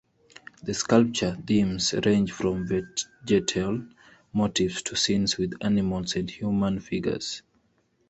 The 0.63 0.73
sculpture 0.73 1.37
themes 1.45 1.93
range 2.07 2.31
from 2.31 2.67
vegetal 2.67 3.85
motifs 4.33 4.81
to 4.81 4.95
scenes 4.95 5.37
with 5.37 5.53
animals 5.61 6.15
and 6.15 6.27
human 6.27 6.79
figures. 6.79 7.43